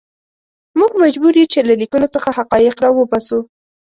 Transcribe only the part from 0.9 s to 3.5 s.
مجبور یو چې له لیکنو څخه حقایق راوباسو.